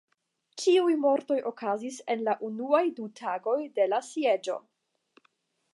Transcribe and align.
Ĉiuj 0.61 0.95
mortoj 1.01 1.37
okazis 1.49 1.99
en 2.15 2.23
la 2.29 2.35
unuaj 2.49 2.83
du 3.01 3.07
tagoj 3.21 3.59
de 3.79 3.87
la 3.93 4.01
sieĝo. 4.13 4.59